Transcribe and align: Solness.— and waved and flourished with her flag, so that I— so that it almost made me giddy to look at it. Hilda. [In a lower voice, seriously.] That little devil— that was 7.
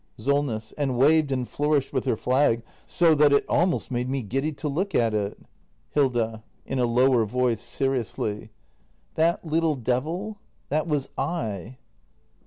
Solness.— 0.17 0.71
and 0.79 0.97
waved 0.97 1.31
and 1.31 1.47
flourished 1.47 1.93
with 1.93 2.05
her 2.05 2.15
flag, 2.17 2.63
so 2.87 3.13
that 3.13 3.31
I— 3.31 3.33
so 3.35 3.35
that 3.35 3.37
it 3.37 3.45
almost 3.47 3.91
made 3.91 4.09
me 4.09 4.23
giddy 4.23 4.51
to 4.53 4.67
look 4.67 4.95
at 4.95 5.13
it. 5.13 5.37
Hilda. 5.91 6.43
[In 6.65 6.79
a 6.79 6.87
lower 6.87 7.23
voice, 7.23 7.61
seriously.] 7.61 8.49
That 9.13 9.45
little 9.45 9.75
devil— 9.75 10.39
that 10.69 10.87
was 10.87 11.09
7. 11.15 11.77